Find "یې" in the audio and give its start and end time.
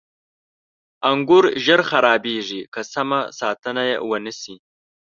3.89-3.95